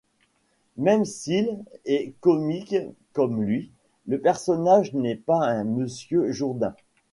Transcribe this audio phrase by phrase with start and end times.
[0.77, 2.73] Même s’il et comique
[3.13, 3.69] comme lui,
[4.07, 6.73] le personnage n’est pas un Monsieur Jourdain.